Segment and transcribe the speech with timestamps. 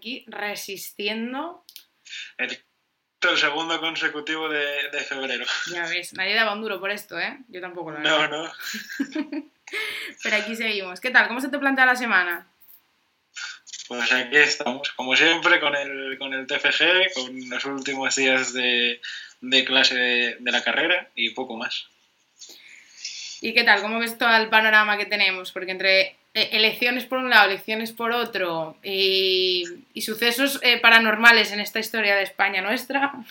[0.00, 1.62] aquí resistiendo.
[2.38, 2.58] El,
[3.20, 5.44] el segundo consecutivo de, de, febrero.
[5.70, 7.38] Ya ves, nadie daba un duro por esto, ¿eh?
[7.48, 8.50] Yo tampoco lo No, no.
[10.22, 11.00] Pero aquí seguimos.
[11.00, 11.28] ¿Qué tal?
[11.28, 12.46] ¿Cómo se te plantea la semana?
[13.88, 19.02] Pues aquí estamos, como siempre, con el, con el TFG, con los últimos días de,
[19.42, 21.88] de clase de, de la carrera y poco más.
[23.42, 23.82] ¿Y qué tal?
[23.82, 25.52] ¿Cómo ves todo el panorama que tenemos?
[25.52, 31.60] Porque entre elecciones por un lado, elecciones por otro y, y sucesos eh, paranormales en
[31.60, 33.12] esta historia de España nuestra.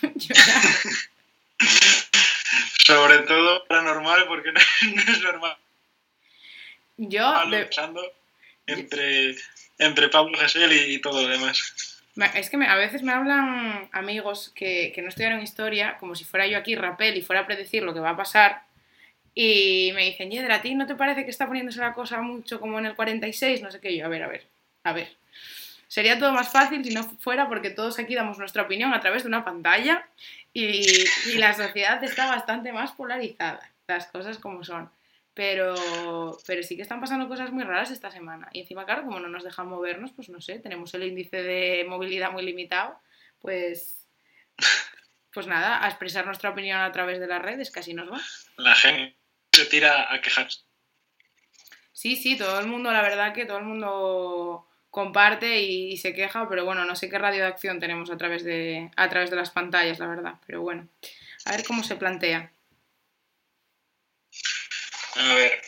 [2.84, 4.60] Sobre todo paranormal, porque no,
[4.94, 5.56] no es normal.
[6.96, 7.50] Yo...
[7.50, 7.62] De...
[7.62, 8.02] Luchando
[8.66, 9.36] entre,
[9.78, 11.98] entre Pablo Gesell y, y todo lo demás.
[12.34, 16.24] Es que me, a veces me hablan amigos que, que no estudiaron historia, como si
[16.24, 18.62] fuera yo aquí rapel y fuera a predecir lo que va a pasar,
[19.34, 22.58] y me dicen, Yedra, ¿a ti no te parece que está poniéndose la cosa mucho
[22.60, 23.62] como en el 46?
[23.62, 24.46] No sé qué, yo, a ver, a ver,
[24.84, 25.16] a ver.
[25.86, 29.22] Sería todo más fácil si no fuera porque todos aquí damos nuestra opinión a través
[29.22, 30.08] de una pantalla
[30.52, 31.04] y,
[31.36, 34.90] la sociedad está bastante más polarizada, las cosas como son.
[35.32, 35.74] Pero,
[36.46, 38.48] pero sí que están pasando cosas muy raras esta semana.
[38.52, 41.86] Y encima, claro, como no nos dejan movernos, pues no sé, tenemos el índice de
[41.88, 42.98] movilidad muy limitado,
[43.40, 44.06] pues,
[45.32, 48.20] pues nada, a expresar nuestra opinión a través de las redes, así nos va.
[48.56, 49.19] La gente
[49.52, 50.60] se tira a quejarse.
[51.92, 56.14] Sí, sí, todo el mundo, la verdad que todo el mundo comparte y, y, se
[56.14, 59.30] queja, pero bueno, no sé qué radio de acción tenemos a través de, a través
[59.30, 60.34] de las pantallas, la verdad.
[60.46, 60.88] Pero bueno,
[61.44, 62.50] a ver cómo se plantea.
[65.16, 65.60] A ver.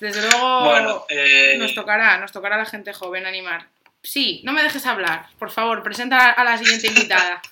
[0.00, 3.68] Desde luego Bueno, eh, nos tocará, nos tocará a la gente joven animar.
[4.02, 7.42] Sí, no me dejes hablar, por favor, presenta a la siguiente invitada.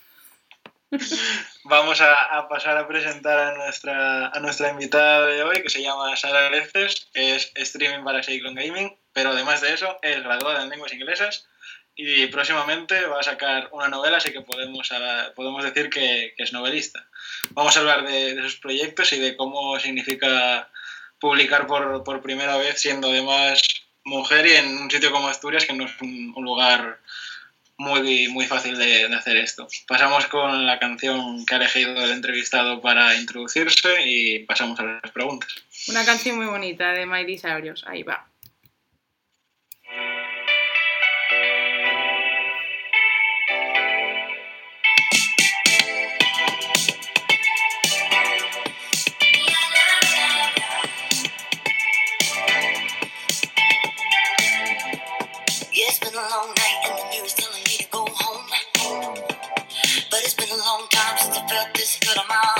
[1.65, 5.83] Vamos a, a, pasar a presentar a nuestra, a nuestra invitada de hoy, que se
[5.83, 10.71] llama Sara Leces, es streaming para Cyclone Gaming, pero además de eso es graduada en
[10.71, 11.47] lenguas inglesas
[11.97, 14.91] y próximamente va a sacar una novela, así que podemos,
[15.35, 17.09] podemos decir que, que es novelista.
[17.51, 20.69] Vamos a hablar de, de, sus proyectos y de cómo significa
[21.19, 23.63] publicar por, por primera vez, siendo además
[24.05, 27.01] mujer y en un sitio como Asturias, que no es un, un lugar
[27.79, 29.69] muy, muy fácil de, hacer esto.
[29.87, 35.11] Pasamos con la canción que ha elegido el entrevistado para introducirse y pasamos a las
[35.13, 35.49] preguntas.
[35.89, 38.27] Una canción muy bonita de Miley Cyrus, ahí va.
[62.16, 62.56] Buenas,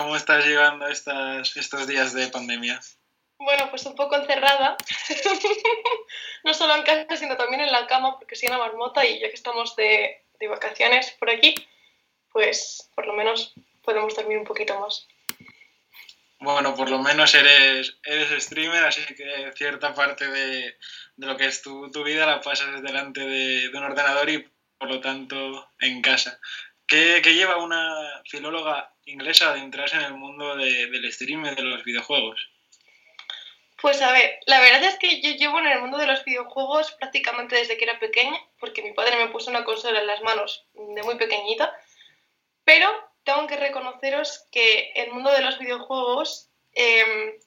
[0.00, 2.80] ¿Cómo estás llevando estas, estos días de pandemia?
[3.36, 4.78] Bueno, pues un poco encerrada.
[6.44, 9.28] no solo en casa, sino también en la cama, porque soy una marmota y ya
[9.28, 11.54] que estamos de, de vacaciones por aquí,
[12.32, 13.52] pues por lo menos
[13.84, 15.06] podemos dormir un poquito más.
[16.38, 20.78] Bueno, por lo menos eres, eres streamer, así que cierta parte de,
[21.16, 24.50] de lo que es tu, tu, vida la pasas delante de, de, un ordenador y
[24.78, 26.40] por lo tanto en casa.
[26.86, 31.62] ¿Qué, qué lleva una filóloga inglesa adentrarse en el mundo de, del stream y de
[31.62, 32.50] los videojuegos?
[33.80, 36.92] Pues a ver, la verdad es que yo llevo en el mundo de los videojuegos
[36.92, 40.66] prácticamente desde que era pequeña, porque mi padre me puso una consola en las manos
[40.74, 41.72] de muy pequeñita,
[42.64, 42.88] pero
[43.24, 47.38] tengo que reconoceros que el mundo de los videojuegos eh,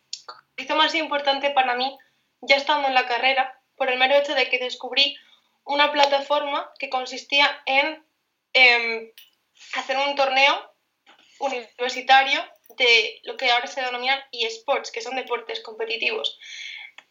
[0.57, 1.97] hizo más importante para mí
[2.41, 5.17] ya estando en la carrera, por el mero hecho de que descubrí
[5.65, 8.03] una plataforma que consistía en
[8.53, 9.13] eh,
[9.75, 10.72] hacer un torneo
[11.39, 12.43] universitario
[12.77, 16.39] de lo que ahora se denominan eSports, que son deportes competitivos.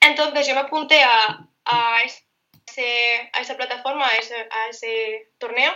[0.00, 5.72] Entonces yo me apunté a, a, ese, a esa plataforma, a ese, a ese torneo,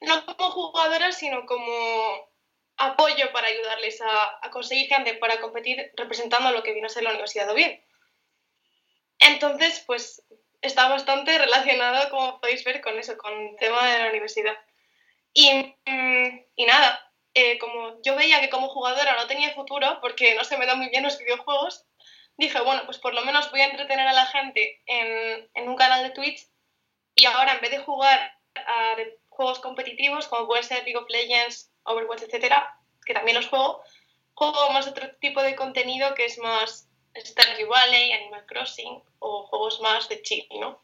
[0.00, 2.30] no como jugadora, sino como
[2.76, 7.02] apoyo para ayudarles a, a, conseguir gente para competir representando lo que vino a ser
[7.02, 7.78] la Universidad de Oviedo.
[9.18, 10.24] Entonces, pues
[10.62, 14.56] está bastante relacionado, como podéis ver, con eso, con el tema de la universidad.
[15.34, 20.34] Y, mm, y nada, eh, como yo veía que como jugadora no tenía futuro, porque
[20.34, 21.84] no se me dan muy bien los videojuegos,
[22.36, 25.76] dije, bueno, pues por lo menos voy a entretener a la gente en, en un
[25.76, 26.46] canal de Twitch
[27.14, 28.96] y ahora en vez de jugar a
[29.28, 33.82] juegos competitivos, como puede ser League of Legends, Overwatch, etcétera, que también los juego,
[34.34, 39.80] juego más otro tipo de contenido que es más Stardew Valley, Animal Crossing o juegos
[39.80, 40.82] más de chill, ¿no?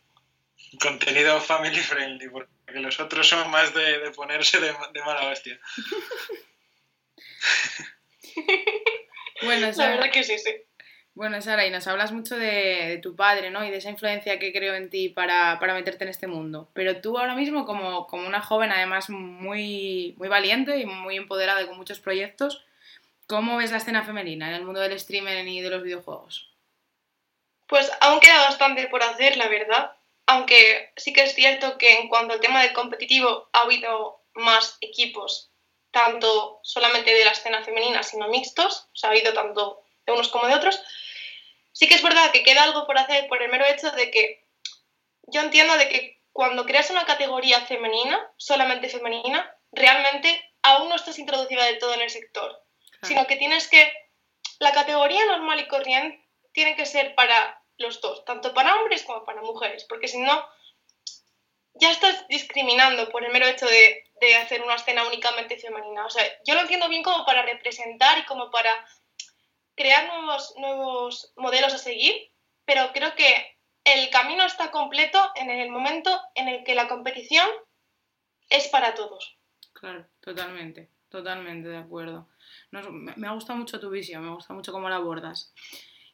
[0.81, 2.29] Contenido family friendly,
[2.69, 5.59] porque los otros son más de, de ponerse de, de, mala hostia.
[9.43, 10.55] bueno, Sara, La verdad que sí, sí.
[11.15, 13.65] Bueno, Sara, y nos hablas mucho de, de, tu padre, ¿no?
[13.65, 16.69] Y de esa influencia que creó en ti para, para meterte en este mundo.
[16.75, 21.63] Pero tú ahora mismo, como, como una joven, además muy, muy valiente y muy empoderada
[21.63, 22.67] y con muchos proyectos,
[23.27, 26.53] ¿cómo ves la escena femenina en el mundo del streaming y de los videojuegos?
[27.67, 29.98] Pues aún queda bastante por hacer, la verdad
[30.29, 34.77] aunque sí que es cierto que en cuanto al tema del competitivo ha habido más
[34.83, 35.51] equipos,
[35.91, 40.29] tanto solamente de la escena femenina, sino mixtos, o sea, ha habido tanto de unos
[40.29, 40.79] como de otros,
[41.73, 44.47] sí que es verdad que queda algo por hacer por el mero hecho de que
[45.23, 51.19] yo entiendo de que cuando creas una categoría femenina, solamente femenina, realmente aún no estás
[51.19, 52.63] introducida del todo en el sector,
[53.03, 53.91] sino que tienes que,
[54.59, 56.23] la categoría normal y corriente
[56.53, 60.45] tiene que ser para los dos, tanto para hombres como para mujeres, porque si no,
[61.75, 66.07] ya estás discriminando por el mero hecho de, de, hacer una escena únicamente femenina.
[66.07, 68.71] O sea, yo lo entiendo bien como para representar y como para
[69.77, 72.33] crear nuevos, nuevos modelos a seguir,
[72.65, 77.49] pero creo que el camino está completo en el momento en el que la competición
[78.51, 79.39] es para todos.
[79.73, 82.29] Claro, totalmente, totalmente de acuerdo.
[82.73, 85.55] Nos, me, me ha gustado mucho tu visión, me gusta mucho cómo la abordas.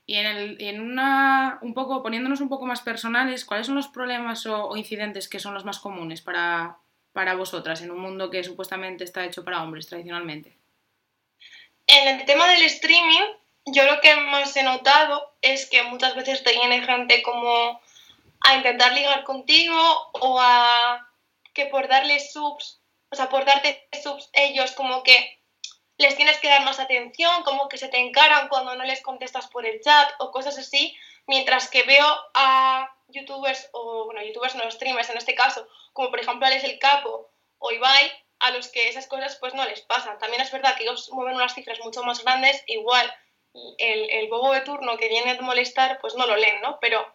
[0.06, 3.88] Y en, el, en una, un poco, poniéndonos un poco más personales, ¿cuáles son los
[3.88, 6.78] problemas o, incidentes que son los más comunes para,
[7.12, 10.58] para, vosotras en un mundo que supuestamente está hecho para hombres tradicionalmente?
[11.86, 13.22] En el tema del streaming,
[13.66, 17.80] yo lo que más he notado es que muchas veces te viene gente como
[18.40, 19.76] a intentar ligar contigo
[20.20, 21.08] o a
[21.54, 25.38] que por darle subs, o sea, por darte subs ellos como que
[25.98, 29.46] les tienes que dar más atención, como que se te encaran cuando no les contestas
[29.48, 30.96] por el chat o cosas así,
[31.26, 36.20] mientras que veo a youtubers o, bueno, youtubers no, streamers en este caso, como por
[36.20, 40.18] ejemplo Alex el Capo o Ibai, a los que esas cosas pues no les pasan.
[40.18, 43.12] También es verdad que ellos mueven unas cifras mucho más grandes, igual
[43.78, 46.78] el, el bobo de turno que viene a molestar pues no lo leen, ¿no?
[46.80, 47.06] Pero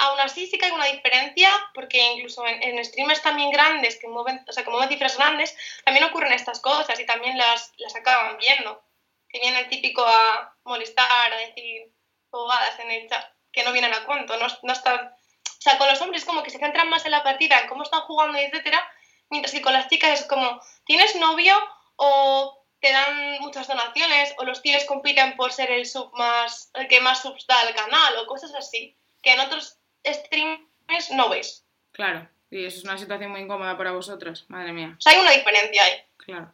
[0.00, 4.08] aún así sí que hay una diferencia, porque incluso en, en, streamers también grandes, que
[4.08, 5.54] mueven, o sea, que mueven cifras grandes,
[5.84, 8.82] también ocurren estas cosas y también las, las acaban viendo.
[9.28, 11.92] Que viene el típico a molestar, a decir
[12.30, 14.98] bobadas en el chat, que no vienen a cuento, no, no están...
[15.06, 17.82] O sea, con los hombres como que se centran más en la partida, en cómo
[17.82, 18.82] están jugando, etcétera,
[19.28, 21.54] mientras que con las chicas es como, ¿tienes novio?
[21.96, 26.88] O te dan muchas donaciones, o los tíos compiten por ser el sub más, el
[26.88, 31.64] que más subs da al canal, o cosas así, que en otros streamers no ves.
[31.92, 34.94] Claro, y eso es una situación muy incómoda para vosotros, madre mía.
[34.98, 36.02] O sea, hay una diferencia ahí.
[36.16, 36.52] Claro.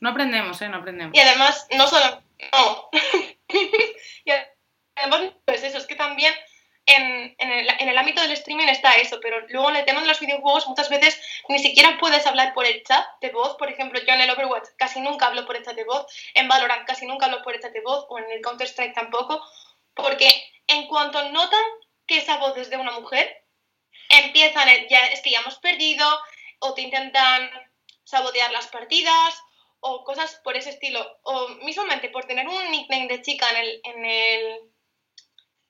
[0.00, 0.68] No aprendemos, ¿eh?
[0.68, 1.16] No aprendemos.
[1.16, 2.22] Y además, no solo...
[2.52, 2.90] No.
[4.24, 4.30] y
[4.94, 6.34] además, pues eso, es que también
[6.86, 10.00] en, en, el, en, el, ámbito del streaming está eso, pero luego en el tema
[10.00, 13.56] de los videojuegos muchas veces ni siquiera puedes hablar por el chat de voz.
[13.56, 16.46] Por ejemplo, yo en el Overwatch casi nunca hablo por el chat de voz, en
[16.46, 19.44] Valorant casi nunca hablo por el chat de voz, o en el Counter-Strike tampoco,
[19.94, 20.28] porque
[20.68, 21.64] en cuanto notan
[22.06, 23.44] que esa voz es de una mujer,
[24.08, 26.06] empiezan, ya, es que ya hemos perdido,
[26.60, 27.50] o te intentan
[28.04, 29.34] sabotear las partidas,
[29.80, 31.18] o cosas por ese estilo.
[31.22, 34.60] O mismamente por tener un nickname de chica en el, en el,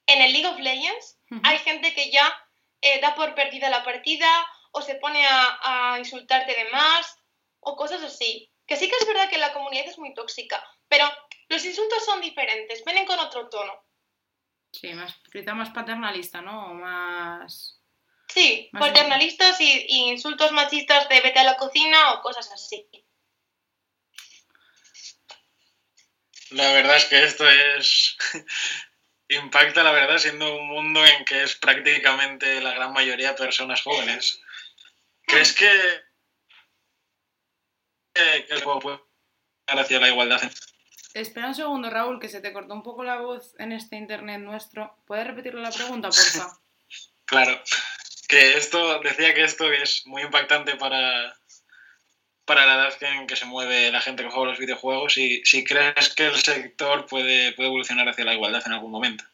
[0.07, 1.40] en el League of Legends, uh -huh.
[1.45, 2.26] hay gente que ya
[2.81, 4.28] eh, da por perdida la partida,
[4.73, 7.19] o se pone a, a insultarte de más,
[7.61, 8.50] o cosas así.
[8.66, 11.07] Que sí que es verdad que la comunidad es muy tóxica, pero
[11.49, 13.86] los insultos son diferentes, vienen con otro tono.
[14.80, 16.71] Sí, más, quizá más paternalista, ¿no?
[16.71, 17.80] O más...
[18.28, 22.87] Sí, más paternalistas y, y, insultos machistas de vete a la cocina o cosas así.
[26.50, 28.16] La verdad es que esto es...
[29.28, 34.40] impacta, la verdad, siendo un mundo en que es prácticamente la gran mayoría personas jóvenes.
[35.23, 35.71] ¿Crees que...
[38.14, 39.00] que el juego puede
[39.66, 40.40] hacia la igualdad?
[41.16, 44.38] Espera un segundo, Raúl, que se te cortó un poco la voz en este internet
[44.38, 44.94] nuestro.
[45.06, 46.58] ¿Puedes repetirle la pregunta, porfa?
[47.25, 47.58] claro.
[48.28, 51.35] Que esto, decía que esto es muy impactante para,
[52.44, 55.64] para la edad en que se mueve la gente que juega los videojuegos y si
[55.64, 59.25] crees que el sector puede, puede evolucionar hacia la igualdad en algún momento.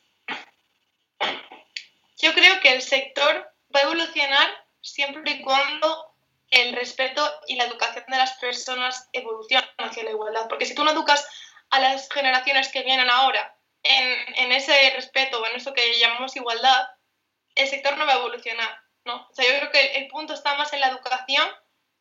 [2.18, 4.48] Yo creo que el sector va a evolucionar
[4.80, 6.14] siempre y cuando
[6.52, 10.46] el respeto y la educación de las personas evolucionen hacia la igualdad.
[10.48, 11.26] Porque si tú no educas
[11.72, 16.86] a las generaciones que vienen ahora en, ese respeto o en eso que llamamos igualdad,
[17.54, 18.78] el sector no va a evolucionar.
[19.06, 19.26] ¿no?
[19.30, 21.48] O sea, yo creo que el, punto está más en la educación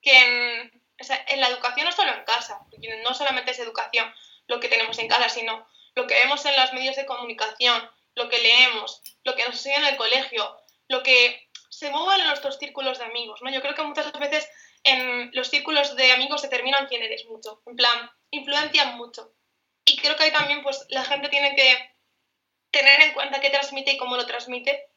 [0.02, 0.84] que en,
[1.28, 2.60] en la educación no solo en casa,
[3.04, 4.14] no solamente es educación
[4.48, 8.28] lo que tenemos en casa, sino lo que vemos en los medios de comunicación, lo
[8.28, 10.58] que leemos, lo que nos enseñan en el colegio,
[10.90, 13.42] lo que se mueve en nuestros círculos de amigos.
[13.42, 13.50] ¿no?
[13.50, 14.50] Yo creo que muchas veces
[14.84, 19.34] en los círculos de amigos se terminan quién eres mucho, en plan, influencian mucho.
[20.22, 21.96] Que también pues la gente tiene que
[22.70, 24.90] tener en cuenta qué transmite y cómo lo transmite.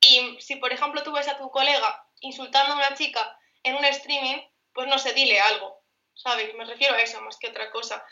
[0.00, 3.84] Y si, por ejemplo, tú ves a tu colega insultando a una chica en un
[3.84, 4.38] streaming,
[4.72, 5.82] pues no sé, dile algo,
[6.14, 6.54] ¿sabes?
[6.54, 8.04] Me refiero a eso más que otra cosa.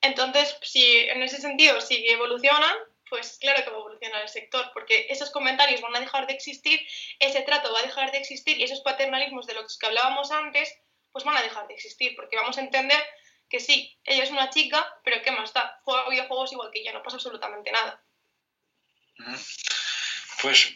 [0.00, 2.74] Entonces, si en ese sentido, si evolucionan,
[3.08, 6.32] pues claro que va a evolucionar el sector, porque esos comentarios van a dejar de
[6.32, 6.80] existir,
[7.20, 10.74] ese trato va a dejar de existir y esos paternalismos de los que hablábamos antes,
[11.12, 12.98] pues van a dejar de existir, porque vamos a entender
[13.52, 15.78] que sí, ella es una chica, pero ¿qué más da?
[15.84, 18.02] Juega videojuegos igual que ella, no pasa absolutamente nada.
[20.40, 20.74] Pues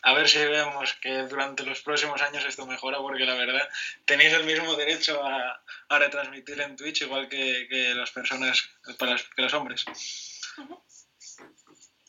[0.00, 3.68] a ver si vemos que durante los próximos años esto mejora, porque la verdad
[4.06, 9.52] tenéis el mismo derecho a, retransmitir en Twitch, igual que, las personas, para que los
[9.52, 9.84] hombres.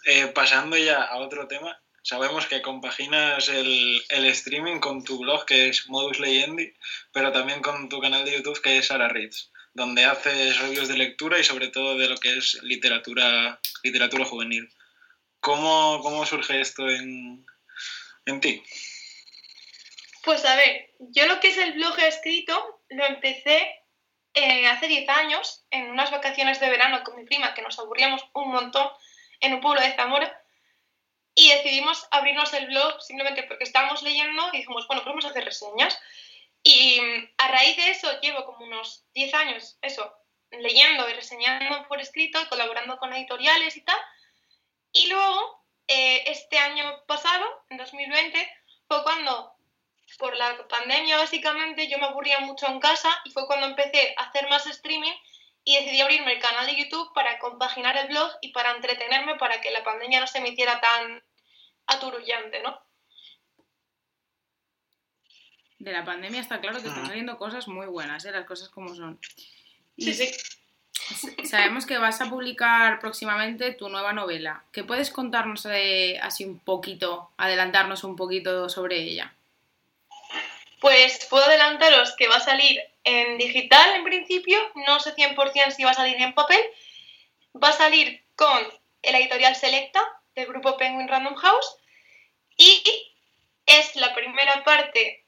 [0.06, 5.46] Eh, pasando ya a otro tema, sabemos que compaginas el, el, streaming con tu blog,
[5.46, 6.74] que es Modus Leyendi,
[7.12, 10.98] pero también con tu canal de YouTube, que es Sara Reads donde haces reviews de
[10.98, 14.68] lectura y sobre todo de lo que es literatura, literatura juvenil.
[15.42, 17.46] ¿Cómo, cómo surge esto en,
[18.26, 18.64] en ti?
[20.24, 23.86] Pues a ver, yo lo que es el blog escrito lo empecé
[24.34, 28.26] eh, hace 10 años, en unas vacaciones de verano con mi prima, que nos aburríamos
[28.34, 28.88] un montón
[29.42, 30.42] en un pueblo de Zamora,
[31.36, 36.00] y decidimos abrirnos el blog simplemente porque estábamos leyendo y dijimos, bueno, podemos hacer reseñas.
[36.68, 37.00] Y
[37.38, 40.12] a raíz de eso llevo como unos 10 años, eso,
[40.50, 44.00] leyendo y reseñando por escrito colaborando con editoriales y tal.
[44.92, 48.52] Y luego, eh, este año pasado, en 2020,
[48.88, 49.54] fue cuando,
[50.18, 54.24] por la pandemia básicamente, yo me aburría mucho en casa y fue cuando empecé a
[54.24, 55.14] hacer más streaming
[55.64, 59.62] y decidí abrirme el canal de YouTube para compaginar el blog y para entretenerme para
[59.62, 61.24] que la pandemia no se me hiciera tan
[61.86, 62.85] aturullante, ¿no?
[65.86, 68.32] De la pandemia está claro que están saliendo cosas muy buenas, ¿eh?
[68.32, 69.20] las cosas como son.
[69.98, 70.32] sí, sí.
[71.44, 74.64] Sabemos que vas a publicar próximamente tu nueva novela.
[74.72, 75.68] ¿Qué puedes contarnos
[76.22, 79.32] así un poquito, adelantarnos un poquito sobre ella?
[80.82, 85.84] Pues puedo adelantaros que va a salir en digital en principio, no sé 100% si
[85.84, 86.62] va a salir en papel.
[87.64, 88.68] Va a salir con
[89.04, 90.02] el editorial Selecta
[90.34, 91.78] del grupo Penguin Random House
[92.58, 92.82] y
[93.68, 95.25] es la primera parte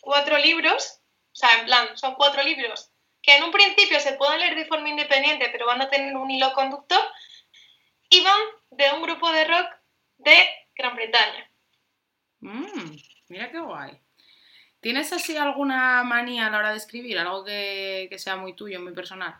[0.00, 1.00] cuatro libros,
[1.32, 2.90] o sea, en plan, son cuatro libros
[3.24, 6.30] que en un principio se pueden leer de forma independiente, pero van a tener un
[6.30, 7.00] hilo conductor,
[8.10, 8.40] y van
[8.70, 9.66] de un grupo de rock
[10.18, 10.36] de
[10.76, 11.50] Gran Bretaña.
[12.40, 12.96] Mm,
[13.28, 13.98] mira qué guay.
[14.80, 17.18] ¿Tienes así alguna manía a la hora de escribir?
[17.18, 19.34] Algo que, que sea muy tuyo, muy personal.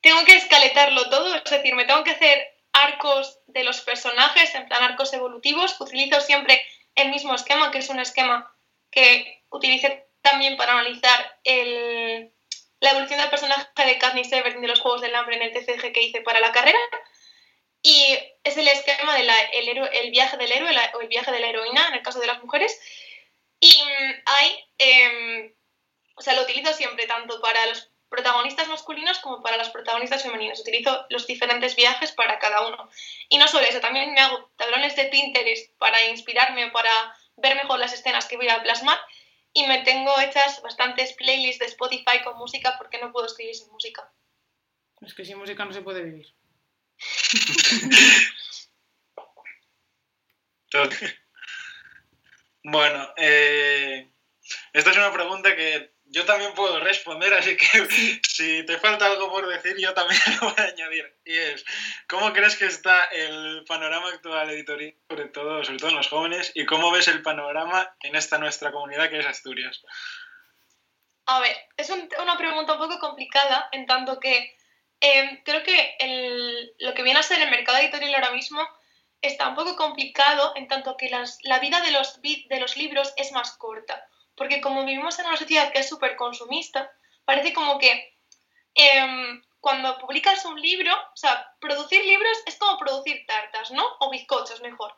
[0.00, 4.66] Tengo que escaletarlo todo, es decir, me tengo que hacer arcos de los personajes, en
[4.66, 5.80] plan arcos evolutivos.
[5.80, 6.60] Utilizo siempre
[6.96, 8.52] el mismo esquema, que es un esquema
[8.90, 15.00] que utilicé también para analizar la evolución del personaje de Katniss Everdeen de los Juegos
[15.00, 16.78] del Hambre en el TCG que hice para la carrera.
[17.82, 19.30] Y es el esquema del
[19.92, 22.42] el viaje del héroe o el viaje de la heroína en el caso de las
[22.42, 22.78] mujeres.
[23.60, 23.72] Y
[24.26, 25.54] hay, em,
[26.14, 30.60] o sea, lo utilizo siempre tanto para los protagonistas masculinos como para las protagonistas femeninas.
[30.60, 32.90] Utilizo los diferentes viajes para cada uno.
[33.28, 36.90] Y no solo eso, también me hago tablones de Pinterest para inspirarme o para
[37.38, 38.98] ver mejor las escenas que voy a plasmar
[39.52, 43.70] y me tengo hechas bastantes playlists de Spotify con música porque no puedo escribir sin
[43.70, 44.12] música.
[45.00, 46.34] Es que sin música no se puede vivir.
[52.64, 54.12] bueno, eh,
[54.72, 57.66] esta es una pregunta que yo también puedo responder, así que
[58.28, 61.16] si te falta algo por decir, yo también lo voy a añadir.
[61.24, 61.64] Y es,
[62.08, 66.52] ¿cómo crees que está el panorama actual editorial, sobre todo, sobre todo en los jóvenes,
[66.54, 69.82] y cómo ves el panorama en esta nuestra comunidad que es Asturias?
[71.26, 74.58] A ver, es una pregunta un poco complicada, en tanto que
[75.00, 78.60] Em, creo que el, lo que viene a ser el mercado editorial ahora mismo
[79.22, 83.12] está un poco complicado en tanto que las, la vida de los, de los libros
[83.16, 84.08] es más corta.
[84.38, 86.90] Porque como vivimos en una sociedad que es súper consumista,
[87.24, 88.16] parece como que
[88.74, 93.84] em, cuando publicas un libro, o sea, producir libros es como producir tartas, ¿no?
[94.00, 94.94] O bizcochos, mejor.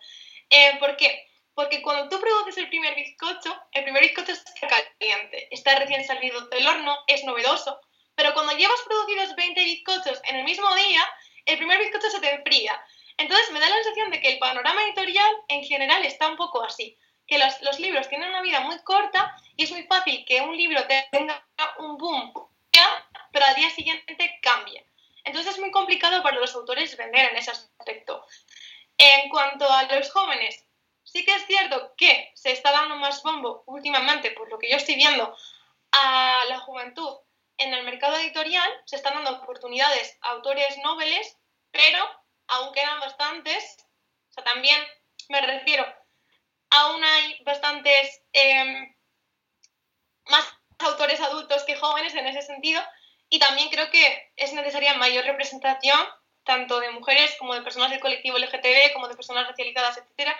[0.50, 1.26] Eh, ¿Por qué?
[1.54, 6.46] Porque cuando tú produces el primer bizcocho, el primer bizcocho está caliente, está recién salido
[6.48, 7.80] del horno, es novedoso,
[8.14, 11.02] pero cuando llevas producidos 20 bizcochos en el mismo día,
[11.46, 12.80] el primer bizcocho se te enfría.
[13.16, 16.62] Entonces me da la sensación de que el panorama editorial en general está un poco
[16.62, 16.98] así,
[17.30, 20.56] que los, los libros tienen una vida muy corta y es muy fácil que un
[20.56, 21.46] libro tenga
[21.78, 22.34] un boom,
[23.32, 24.84] pero al día siguiente cambie.
[25.24, 28.26] Entonces es muy complicado para los autores vender en ese aspecto.
[28.98, 30.66] En cuanto a los jóvenes,
[31.04, 34.76] sí que es cierto que se está dando más bombo últimamente, por lo que yo
[34.76, 35.32] estoy viendo,
[35.92, 37.16] a la juventud
[37.58, 41.36] en el mercado editorial, se están dando oportunidades a autores noveles,
[41.70, 41.98] pero
[42.48, 43.76] aún quedan bastantes,
[44.30, 44.80] o sea, también
[45.28, 45.86] me refiero,
[46.70, 48.94] aún hay bastantes em,
[50.26, 50.44] más
[50.78, 52.82] autores adultos que jóvenes en ese sentido,
[53.28, 56.00] y también creo que es necesaria mayor representación,
[56.44, 60.36] tanto de mujeres como de personas del colectivo LGTB, como de personas racializadas, etcétera,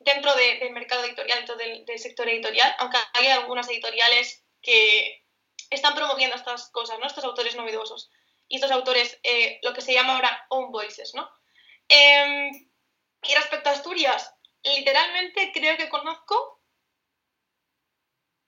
[0.00, 5.24] dentro del mercado editorial, dentro del, sector editorial, aunque hay algunas editoriales que
[5.70, 7.06] están promoviendo estas cosas, ¿no?
[7.06, 8.10] Estos autores novedosos
[8.48, 11.30] y estos autores, eh, lo que se llama ahora own voices, ¿no?
[11.88, 12.50] Em,
[13.22, 16.60] y respecto a Asturias, literalmente creo que conozco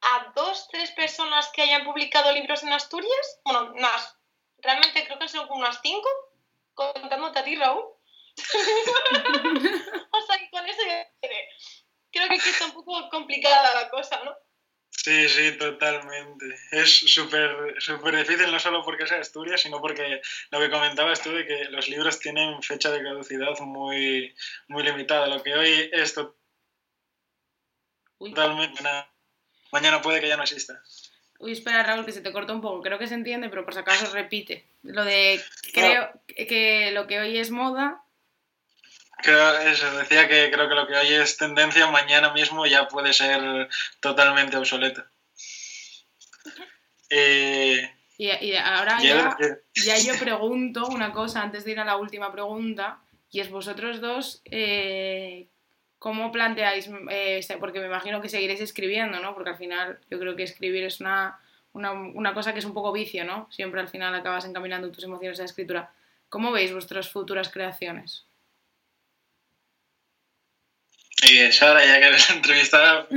[0.01, 3.41] a dos, tres personas que hayan publicado libros en Asturias.
[3.45, 4.17] Bueno, más.
[4.59, 6.09] Realmente creo que son unas cinco,
[6.75, 7.85] contándote a ti, Raúl.
[10.13, 10.83] o sea, que con eso
[12.11, 14.37] creo que aquí está un poco complicada la cosa, ¿no?
[14.97, 16.47] Sí, sí, totalmente.
[16.71, 21.31] Es súper súper difícil no solo porque sea Asturias, sino porque lo que comentabas tú
[21.31, 24.35] de que los libros tienen fecha de caducidad muy,
[24.69, 25.27] muy limitada.
[25.27, 26.15] Lo que hoy es
[28.19, 29.11] totalmente nada.
[29.73, 30.81] Mañana puede que ya no exista.
[31.39, 32.81] Uy, espera, Raúl, que se te corta un poco.
[32.81, 34.65] Creo que se entiende, pero por si acaso repite.
[34.83, 38.04] Lo de creo que lo que hoy es moda
[39.23, 43.13] Creo, eso, decía que creo que lo que hoy es tendencia, mañana mismo ya puede
[43.13, 43.69] ser
[44.01, 45.05] totalmente obsoleto.
[47.11, 49.37] Eh, y, ahora ya,
[49.75, 52.99] ya, yo pregunto una cosa antes de ir a la última pregunta,
[53.31, 55.49] y es vosotros dos, eh,
[55.99, 56.89] ¿cómo planteáis?
[57.11, 59.35] Eh, porque me imagino que seguiréis escribiendo, ¿no?
[59.35, 61.39] Porque al final yo creo que escribir es una,
[61.73, 63.49] una, una cosa que es un poco vicio, ¿no?
[63.51, 65.93] Siempre al final acabas encaminando tus emociones a la escritura.
[66.29, 68.27] ¿Cómo veis vuestras futuras creaciones?
[71.23, 73.07] Y bien, Sara, ya que eres entrevistada.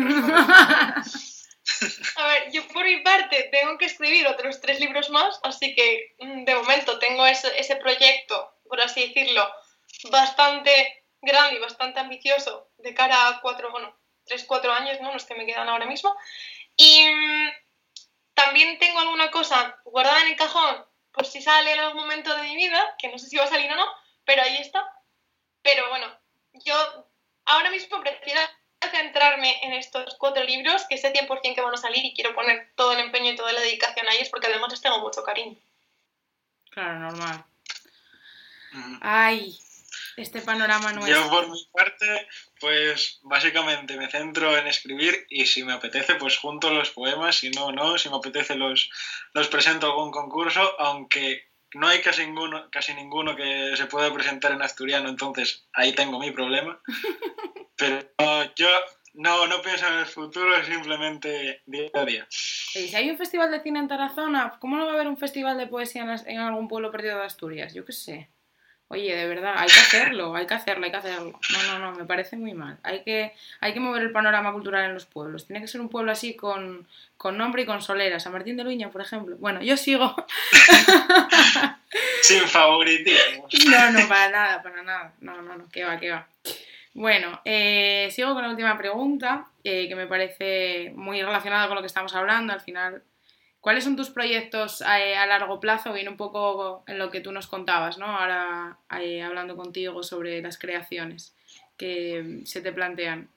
[2.16, 6.16] A ver, yo por mi parte tengo que escribir otros tres libros más, así que
[6.20, 9.50] mm, de momento tengo ese, ese proyecto, por así decirlo,
[10.10, 13.94] bastante grande y bastante ambicioso de cara a cuatro, bueno,
[14.26, 15.12] tres, cuatro años, ¿no?
[15.14, 16.16] Los que me quedan ahora mismo.
[16.76, 17.50] Y mm,
[18.34, 22.44] también tengo alguna cosa guardada en el cajón, por si sale en algún momento de
[22.44, 23.88] mi vida, que no sé si va a salir o no,
[24.24, 24.86] pero ahí está.
[25.64, 26.08] Pero bueno,
[26.54, 27.07] yo
[27.48, 28.42] ahora mismo prefiero
[28.92, 32.72] centrarme en estos cuatro libros, que sé 100% que van a salir y quiero poner
[32.76, 35.58] todo el empeño y toda la dedicación a ellos porque además les tengo mucho cariño.
[36.70, 37.44] Claro, normal.
[39.02, 39.58] Ay,
[40.18, 42.28] este panorama no Yo por mi parte,
[42.60, 47.50] pues básicamente me centro en escribir y si me apetece, pues junto los poemas, si
[47.50, 48.90] no, no, si me apetece los,
[49.34, 54.14] los presento a algún concurso, aunque no hay casi ninguno, casi ninguno que se pueda
[54.14, 56.80] presentar en asturiano, entonces ahí tengo mi problema.
[57.78, 58.02] Pero
[58.56, 58.68] yo
[59.14, 62.28] no, no pienso en el futuro, simplemente día a día.
[62.30, 65.58] si hay un festival de cine en Tarazona, ¿cómo no va a haber un festival
[65.58, 67.74] de poesía en, algún pueblo perdido de Asturias?
[67.74, 68.30] Yo qué sé.
[68.90, 71.38] Oye, de verdad, hay que hacerlo, hay que hacerlo, hay que hacerlo.
[71.52, 72.78] No, no, no, me parece muy mal.
[72.84, 75.46] Hay que, hay que mover el panorama cultural en los pueblos.
[75.46, 78.22] Tiene que ser un pueblo así con, con nombre y con solera.
[78.22, 79.36] San Martín de Luña, por ejemplo.
[79.40, 80.16] Bueno, yo sigo.
[82.22, 83.48] Sin favoritismo.
[83.70, 85.14] No, no, para nada, para nada.
[85.20, 86.26] No, no, no, que va, que va.
[86.94, 91.82] Bueno, eh, sigo con la última pregunta, eh, que me parece muy relacionada con lo
[91.82, 92.54] que estamos hablando.
[92.54, 93.04] Al final,
[93.68, 95.92] ¿Cuáles son tus proyectos eh, a, largo plazo?
[95.92, 98.06] Viene un poco en lo que tú nos contabas, ¿no?
[98.06, 101.36] Ahora eh, hablando contigo sobre las creaciones
[101.76, 103.30] que se te plantean.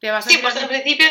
[0.00, 1.06] ¿Te vas a sí, pues al principio...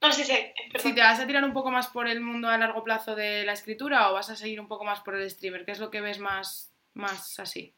[0.00, 0.38] No, sí, sí.
[0.78, 3.42] Si te vas a tirar un poco más por el mundo a largo plazo de
[3.42, 5.90] la escritura o vas a seguir un poco más por el streamer, ¿qué es lo
[5.90, 7.74] que ves más, más así?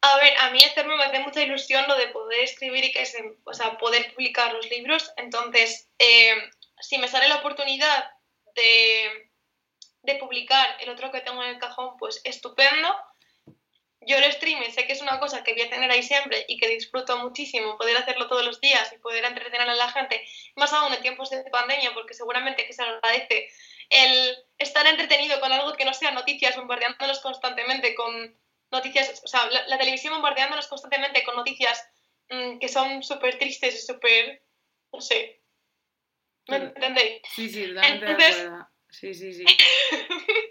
[0.00, 3.06] A ver, a mí hacerme me hace mucha ilusión lo de poder escribir y que
[3.06, 5.12] se, o sea, poder publicar los libros.
[5.16, 6.34] Entonces, eh,
[6.82, 8.10] si me sale la oportunidad
[8.54, 9.28] de,
[10.20, 12.94] publicar el otro que tengo en el cajón, pues estupendo.
[14.04, 16.58] Yo el streaming sé que es una cosa que voy a tener ahí siempre y
[16.58, 20.72] que disfruto muchísimo poder hacerlo todos los días y poder entretener a la gente, más
[20.72, 23.48] aún en tiempos de pandemia, porque seguramente que se agradece
[23.90, 28.36] el estar entretenido con algo que no sea noticias, bombardeándonos constantemente con
[28.72, 31.86] noticias, o sea, la, televisión bombardeándonos constantemente con noticias
[32.30, 34.42] mm, que son súper tristes y súper,
[34.92, 35.41] no sé.
[36.48, 37.22] ¿Me entendéis?
[37.34, 38.68] Sí, sí, totalmente Entonces, de acuerdo.
[38.90, 39.44] Sí, sí, sí.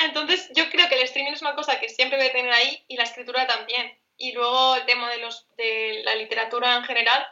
[0.00, 2.84] Entonces, yo creo que el streaming es una cosa que siempre voy a tener ahí
[2.88, 3.98] y la escritura también.
[4.18, 7.26] Y luego el tema de, los, de la literatura en general,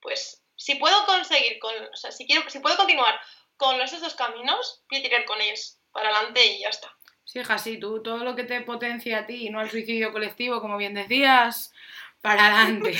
[0.00, 3.18] pues si puedo conseguir, con, o sea, si, quiero, si puedo continuar
[3.56, 6.92] con esos dos caminos, voy a tirar con ellos para adelante y ya está.
[7.24, 10.12] Sí, hija, sí, tú todo lo que te potencia a ti y no al suicidio
[10.12, 11.72] colectivo, como bien decías,
[12.20, 12.96] para adelante.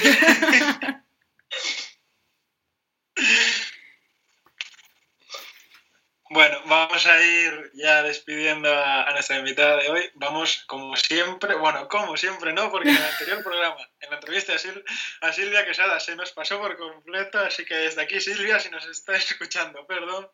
[6.29, 10.11] Bueno, vamos a ir ya despidiendo a, nuestra invitada de hoy.
[10.15, 14.53] Vamos, como siempre, bueno, como siempre no, porque en el anterior programa, en la entrevista
[15.21, 18.85] a, Silvia Quesada, se nos pasó por completo, así que desde aquí, Silvia, si nos
[18.87, 20.29] está escuchando, perdón,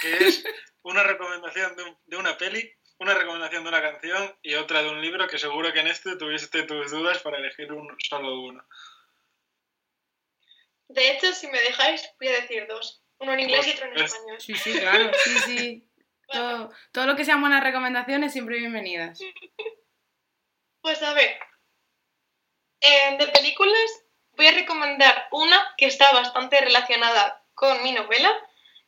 [0.00, 0.44] que es
[0.82, 5.02] una recomendación de, de una peli, una recomendación de una canción y otra de un
[5.02, 8.64] libro que seguro que en este tuviste tus dudas para elegir un, solo uno.
[10.86, 13.01] De hecho, si me dejáis, voy a decir dos.
[13.22, 14.40] Uno en inglés y otro en español.
[14.40, 15.88] Sí, sí, claro, sí, sí.
[16.32, 19.20] Todo, todo lo que sean buenas recomendaciones, siempre bienvenidas.
[20.80, 21.38] Pues a ver,
[22.80, 28.32] de películas voy a recomendar una que está bastante relacionada con mi novela,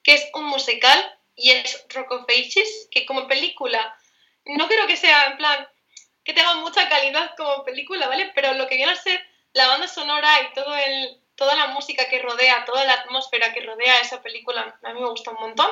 [0.02, 3.96] que es un musical y es Rock of Ages, que como película
[4.44, 5.68] no creo que sea en plan
[6.24, 8.32] que tenga mucha calidad como película, ¿vale?
[8.34, 12.08] Pero lo que viene a ser la banda sonora y todo el, toda la música
[12.08, 15.70] que rodea, toda la atmósfera que rodea esa película, a mí me gusta un montón.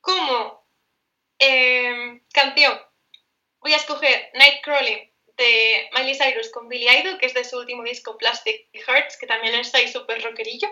[0.00, 0.64] Como
[1.38, 2.80] em, canción,
[3.60, 7.82] voy a escoger Nightcrawling de Miley Cyrus con Billy Idol, que es de su último
[7.82, 10.68] disco Plastic Hearts, que también está súper rockerillo.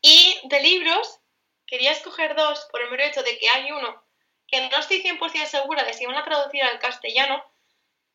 [0.00, 1.20] Y de libros,
[1.66, 4.04] quería escoger dos por el mero hecho de que hay uno
[4.46, 7.44] que no estoy 100% segura de si van a traducir al castellano,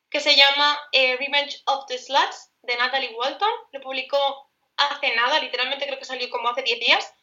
[0.09, 5.39] que se llama eh, Revenge of the Sluts, de Natalie Walton, lo publicó hace nada,
[5.39, 7.13] literalmente creo que salió como hace 10 días,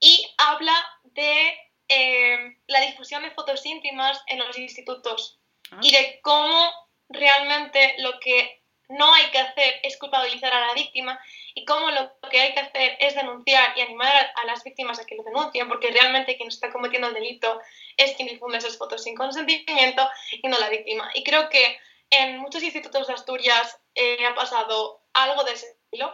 [0.00, 0.74] y habla
[1.04, 1.56] de
[1.88, 5.38] eh, la difusión de fotos íntimas en los institutos
[5.70, 5.78] ah.
[5.82, 6.72] y de cómo
[7.08, 11.18] realmente lo que no hay que hacer es culpabilizar a la víctima
[11.54, 15.06] y cómo lo que hay que hacer es denunciar y animar a las víctimas a
[15.06, 17.60] que lo denuncien, porque realmente quien está cometiendo el delito
[17.96, 20.08] es quien difunde esas fotos sin consentimiento
[20.42, 21.10] y no la víctima.
[21.14, 21.78] Y creo que
[22.12, 26.12] en muchos institutos de Asturias eh, ha pasado algo de ese estilo,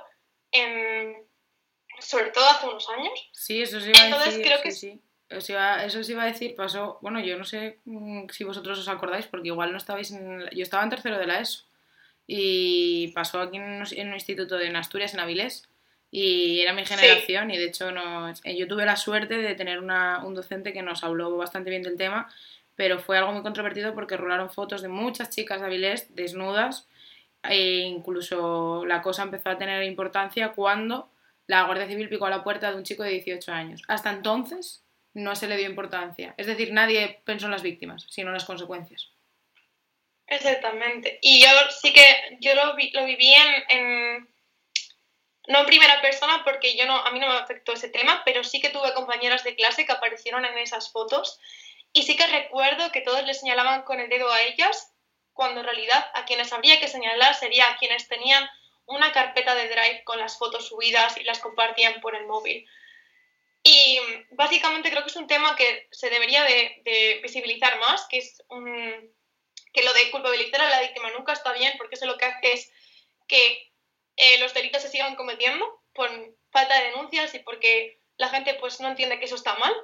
[2.01, 3.29] sobre todo hace unos años.
[3.33, 4.45] Sí, eso sí iba a decir.
[4.45, 4.71] Creo que...
[4.71, 8.45] sí, Eso, iba, eso sí iba a decir, pasó, bueno, yo no sé mm, si
[8.45, 11.65] vosotros os acordáis, porque igual no estabais en, yo estaba en tercero de la ESO,
[12.27, 15.69] y pasó aquí en un, instituto de Asturias, en Avilés,
[16.11, 20.35] y era mi generación, y de hecho yo tuve la suerte de tener una, un
[20.35, 22.33] docente que nos habló bastante bien del tema,
[22.79, 26.87] pero fue algo muy controvertido porque rolaron fotos de muchas chicas de Avilés desnudas
[27.43, 31.11] e incluso la cosa empezó a tener importancia cuando
[31.49, 33.83] la Guardia Civil picó a la puerta de un chico de 18 años.
[33.89, 36.35] Hasta entonces no se le dio importancia.
[36.37, 39.09] Es decir, nadie pensó en las víctimas, sino en las consecuencias.
[40.29, 41.19] Exactamente.
[41.21, 41.49] Y yo
[41.83, 43.35] sí que yo lo, lo viví
[43.71, 44.29] en,
[45.49, 48.45] no en primera persona porque yo no a mí no me afectó ese tema, pero
[48.45, 51.41] sí que tuve compañeras de clase que aparecieron en esas fotos
[51.93, 54.93] y sí que recuerdo que todos le señalaban con el dedo a ellas
[55.33, 58.49] cuando en realidad a quienes habría que señalar sería a quienes tenían
[58.87, 62.67] una carpeta de Drive con las fotos subidas y las compartían por el móvil.
[63.63, 68.43] Y básicamente creo que es un tema que se debería de, visibilizar más, que es
[69.73, 72.53] que lo de culpabilizar a la víctima nunca está bien, porque eso lo que hace
[72.53, 72.73] es
[73.27, 73.71] que
[74.17, 76.11] eh, los delitos se sigan cometiendo por
[76.51, 79.75] falta de denuncias y porque la gente pues no entiende que eso está mal.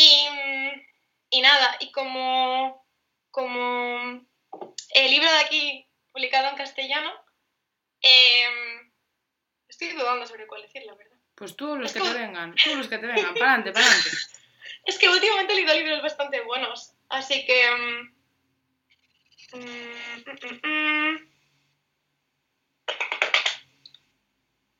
[0.00, 0.86] Y,
[1.30, 2.86] y nada, y como
[3.30, 4.26] como
[4.94, 7.12] el libro de aquí publicado en castellano,
[8.00, 8.90] em,
[9.68, 11.16] estoy dudando sobre cuál decir, la verdad.
[11.34, 14.10] Pues tú los que te vengan, tú los que te vengan, para adelante, para adelante.
[14.86, 17.70] Es que últimamente he leído libros bastante buenos, así que...
[17.70, 18.14] Mm,
[19.52, 20.28] mm,
[20.66, 21.30] mm,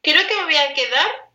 [0.03, 1.31] creo que me voy a quedar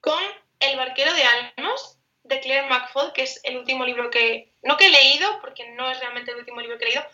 [0.00, 0.22] con
[0.60, 4.86] El barquero de almas de Claire McFaul, que es el último libro que, no que
[4.86, 7.06] he leído, porque no es realmente el último libro que he leído,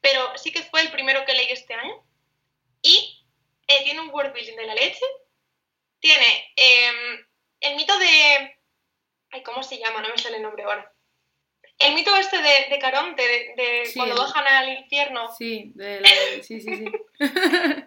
[0.00, 2.02] pero sí que fue el primero que leí este año.
[2.82, 3.26] Y
[3.68, 5.04] eh, tiene un word building de la leche.
[6.00, 7.26] Tiene em,
[7.60, 8.58] el mito de
[9.30, 10.00] Ay, ¿cómo se llama?
[10.00, 10.92] No me sale el nombre ahora.
[11.78, 16.00] El mito este de, de Caronte, de, de Sí, cuando bajan al infierno, Sí, de
[16.00, 16.08] la-
[16.42, 16.84] sí, sí, sí.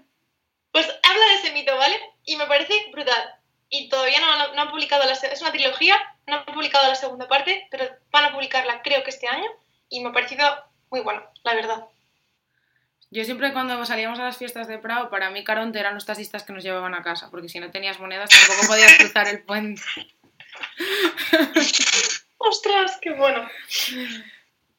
[0.71, 1.97] pues habla de ese mito, ¿vale?
[2.25, 3.36] Y me parece brutal.
[3.69, 6.95] Y todavía no, no- no han publicado la es una trilogía, no han publicado la
[6.95, 9.49] segunda parte, pero van a publicarla creo que este año
[9.89, 10.45] y me ha parecido
[10.89, 11.85] muy bueno, la verdad.
[13.09, 16.43] Yo siempre cuando salíamos a las fiestas de Prado, para mí Caronte eran los taxistas
[16.43, 19.81] que nos llevaban a casa, porque si no tenías monedas tampoco podías cruzar el puente.
[22.37, 23.47] ¡Ostras, qué bueno!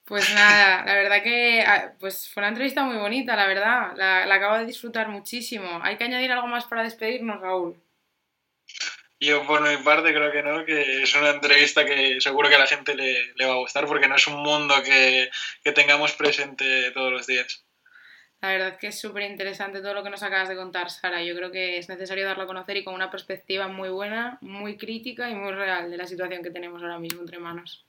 [0.05, 3.93] Pues nada, la verdad que ah, pues fue una entrevista muy bonita, la verdad.
[3.97, 5.81] La, la acabo de disfrutar muchísimo.
[5.83, 7.77] Hay que añadir algo más para despedirnos, Raúl.
[9.21, 12.61] Yo por mi parte creo que no, que es una entrevista que seguro que a
[12.61, 15.29] la gente le, le va a gustar porque no es un mundo que,
[15.65, 17.65] que tengamos presente todos los días.
[18.41, 21.25] La verdad que es súper interesante todo lo que nos acabas de contar, Sara.
[21.25, 24.77] Yo creo que es necesario darlo a conocer y con una perspectiva muy buena, muy
[24.77, 27.88] crítica y muy real de la situación que tenemos ahora mismo entre manos.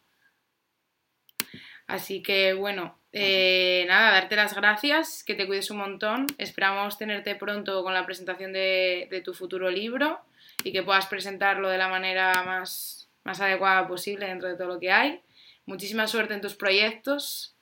[1.89, 6.27] Así que bueno, eh, nada, darte las gracias, que te cuides un montón.
[6.37, 10.21] Esperamos tenerte pronto con la presentación de, de tu futuro libro
[10.63, 14.79] y que puedas presentarlo de la manera más, más adecuada posible dentro de todo lo
[14.79, 15.19] que hay.
[15.65, 17.55] Muchísima suerte en tus proyectos.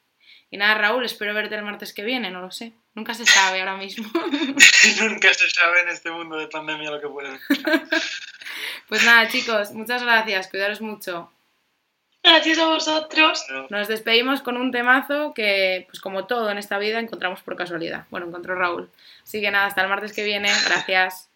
[0.52, 2.74] Y nada, Raúl, espero verte el martes que viene, no lo sé.
[2.96, 4.10] Nunca se sabe ahora mismo.
[5.02, 7.40] Nunca se sabe en este mundo de pandemia lo que puede.
[8.88, 11.30] Pues nada, chicos, muchas gracias, cuidaros mucho.
[12.28, 13.46] Gracias a vosotros.
[13.70, 18.06] Nos despedimos con un temazo que, pues como todo en esta vida, encontramos por casualidad.
[18.10, 18.90] Bueno, encontró Raúl.
[19.24, 20.50] Así que nada, hasta el martes que viene.
[20.66, 21.30] Gracias.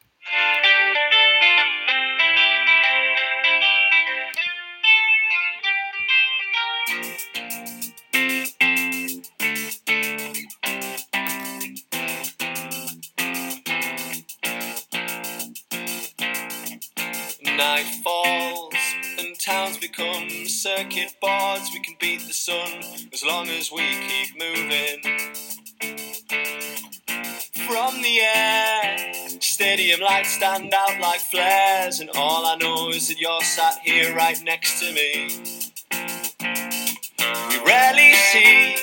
[19.91, 21.69] Become circuit boards.
[21.73, 22.82] We can beat the sun
[23.13, 25.01] as long as we keep moving.
[27.67, 33.19] From the air, stadium lights stand out like flares, and all I know is that
[33.19, 35.30] you're sat here right next to me.
[37.49, 38.77] We rarely see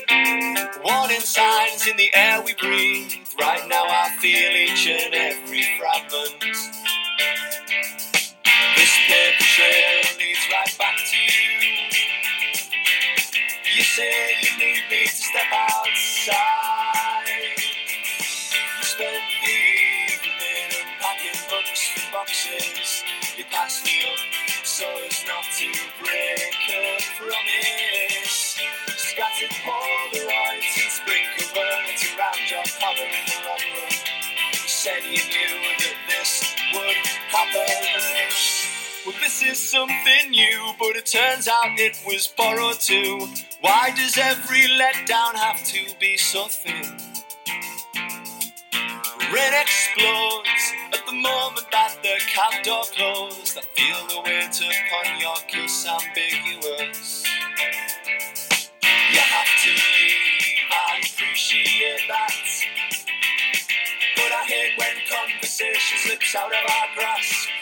[0.84, 3.12] warning signs in the air we breathe.
[3.38, 6.40] Right now, I feel each and every fragment.
[8.76, 9.97] This paper trail
[10.50, 11.88] right back to you.
[13.76, 17.28] You say you need me to step outside.
[18.78, 23.04] You spend the evening unpacking books from boxes.
[23.36, 24.20] You pass me up
[24.64, 25.68] so as not to
[26.00, 28.58] break a promise.
[28.96, 33.92] Scattered Polaroids and sprinkle words around your collar in the long run.
[34.52, 38.57] You said you knew that this would happen.
[39.06, 43.28] Well, this is something new, but it turns out it was borrowed too.
[43.60, 46.96] Why does every letdown have to be so thin?
[49.32, 53.58] Rain explodes at the moment that the cab door closed.
[53.58, 57.24] I feel the weight upon your kiss ambiguous.
[58.82, 62.34] You have to leave, I appreciate that.
[64.16, 67.57] But I hate when conversation slips out of our grasp.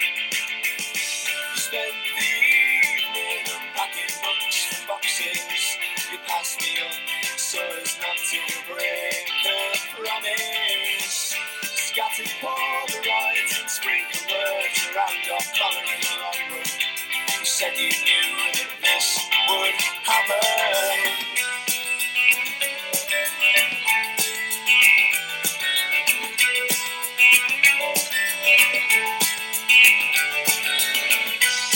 [5.07, 5.79] Books.
[6.11, 11.35] You pass me up so as not to break a promise.
[11.63, 17.39] Scattered Polaroids and sprinkle words around your collar in the.
[17.39, 21.27] You said you knew that this would happen.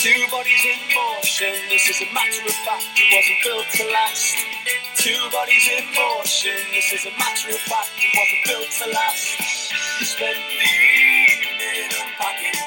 [0.00, 0.78] Two bodies in
[1.40, 4.36] this is a matter of fact, it wasn't built to last.
[4.96, 9.40] Two bodies in motion, this is a matter of fact, it wasn't built to last.
[9.72, 12.59] You spent the evening unpacking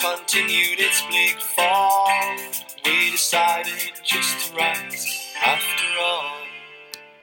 [0.00, 2.11] continued its bleak fall.